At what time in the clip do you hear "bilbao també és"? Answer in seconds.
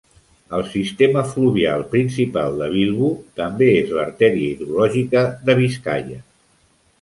2.77-3.93